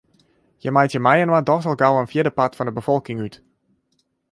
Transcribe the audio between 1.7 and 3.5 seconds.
al gau in fjirdepart fan 'e befolking út.